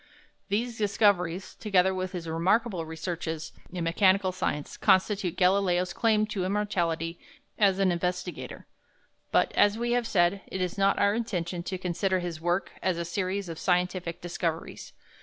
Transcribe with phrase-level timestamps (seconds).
[0.49, 7.19] These discoveries, together with his remarkable researches in mechanical science, constitute Galileo's claim to immortality
[7.59, 8.65] as an investigator.
[9.31, 12.97] But, as we have said, it is not our intention to consider his work as
[12.97, 14.93] a series of scientific discoveries.